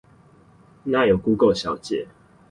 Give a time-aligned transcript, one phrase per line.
[0.83, 2.07] 那有估狗小姐